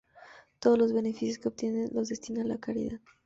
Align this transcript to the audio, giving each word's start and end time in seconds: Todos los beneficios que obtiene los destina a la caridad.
Todos 0.57 0.79
los 0.79 0.93
beneficios 0.93 1.37
que 1.37 1.47
obtiene 1.49 1.87
los 1.91 2.09
destina 2.09 2.41
a 2.41 2.45
la 2.47 2.57
caridad. 2.57 2.99